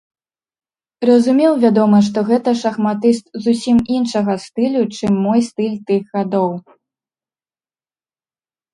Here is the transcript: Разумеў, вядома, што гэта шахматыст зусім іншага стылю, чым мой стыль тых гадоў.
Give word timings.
Разумеў, 1.09 1.53
вядома, 1.63 1.97
што 2.07 2.23
гэта 2.31 2.49
шахматыст 2.63 3.25
зусім 3.45 3.77
іншага 3.99 4.33
стылю, 4.49 4.81
чым 4.95 5.23
мой 5.29 5.39
стыль 5.53 5.79
тых 5.89 6.03
гадоў. 6.19 6.51